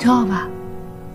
[0.00, 0.48] 今日は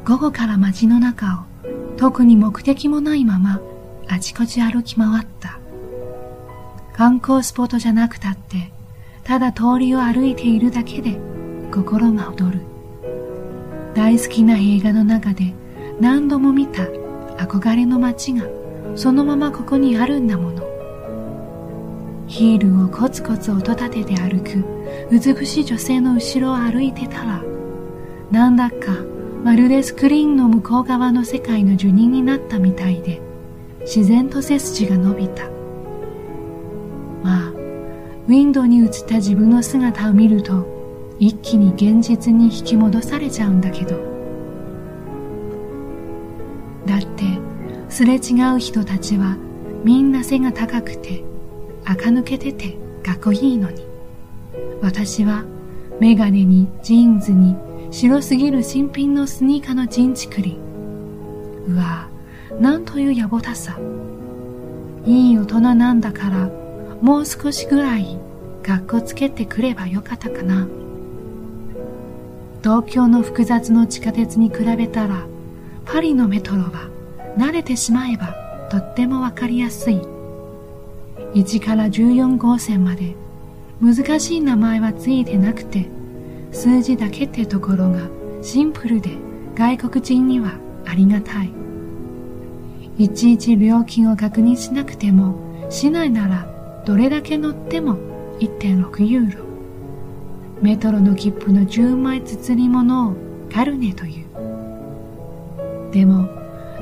[0.05, 3.59] 午後から街の中を特に目的もないまま
[4.07, 5.62] あちこち歩き回った。
[6.93, 8.71] 観光スポットじゃなくたって、
[9.23, 11.17] ただ通りを歩いているだけで
[11.71, 12.61] 心が躍る。
[13.95, 15.53] 大好きな映画の中で
[15.99, 16.83] 何度も見た
[17.37, 18.45] 憧れの街が
[18.95, 20.63] そのままここにあるんだもの。
[22.27, 24.63] ヒールをコツコツ音立てて歩く
[25.11, 27.41] 美しい女性の後ろを歩いてたら、
[28.31, 28.75] なんだか
[29.43, 33.19] まるでスクリーンの向こう側の世界の住人になったみたいで、
[33.81, 35.52] 自然と背筋が伸びた。
[38.27, 40.65] ウィンドウに映った自分の姿を見ると、
[41.19, 43.97] 一気に現実に引き戻されちゃうんだけど。
[46.85, 47.25] だって、
[47.89, 49.37] すれ違う人たちは
[49.83, 51.23] みんな背が高くて、
[51.85, 53.85] 垢抜けててかっこいいのに。
[54.81, 55.43] 私は
[55.99, 57.55] メガネにジーンズに
[57.91, 60.59] 白すぎる新品のスニーカーのジンチクリ
[61.67, 62.09] うわ
[62.59, 63.79] なんという野暮たさ
[65.05, 66.62] いい大人なんだから
[67.03, 68.17] もう少しぐらい
[68.63, 70.65] 学校つけてくればよかったかな。
[72.63, 75.25] 東京の複雑の地下鉄に比べたら
[75.83, 76.89] パリのメトロは
[77.37, 78.33] 慣れてしまえば
[78.71, 79.95] とってもわかりやすい。
[81.33, 83.15] 1から14号線まで
[83.81, 85.89] 難しい名前はついてなくて
[86.53, 88.07] 数字だけってところが
[88.41, 89.09] シンプルで
[89.55, 90.53] 外国人には
[90.85, 91.51] ありがたい。
[92.97, 96.53] いちいち料金を確認しなくても市内なら
[96.85, 97.97] どれだけ乗っても
[98.39, 99.45] 1.6ユーロ。
[100.61, 103.15] メトロの切符の10枚包み物を
[103.53, 105.91] カルネという。
[105.91, 106.27] でも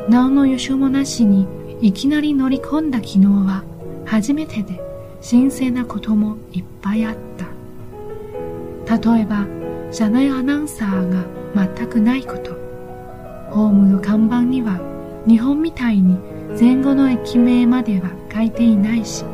[0.10, 1.48] 何の予習もなしに
[1.82, 3.64] いきなり乗り込んだ昨日は
[4.06, 4.82] 初めてで
[5.22, 7.46] 新鮮なこともいっぱいあった。
[8.98, 9.46] 例えば
[9.92, 11.26] 車内アナウンサーが
[11.76, 12.52] 全くないこと。
[13.52, 14.80] ホームの看板には
[15.28, 16.18] 日本みたいに
[16.60, 19.26] 前後の駅名までは書いていないし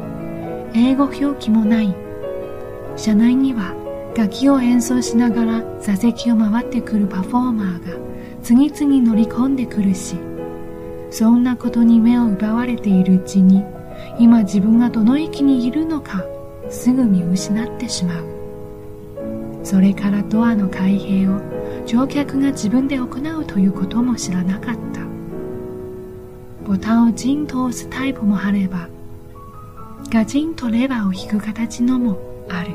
[0.77, 1.95] 英語表記もない。
[2.95, 3.73] 車内には
[4.15, 7.97] 楽器を演奏しながら座席を回ってくるパフォーマーが
[8.43, 10.15] 次々乗り込んでくるし
[11.11, 13.63] そんなことに目を奪われているうちに
[14.19, 16.23] 今自分がどの駅にいるのか
[16.69, 18.25] すぐ見失ってしまう。
[19.63, 21.41] それからドアの開閉を
[21.85, 25.01] 乗客が自分で行うということも知らなかった。
[26.65, 28.89] ボタンをジンと押すタイプもあれば
[30.09, 32.71] ガジンとレバーを引く形のもある。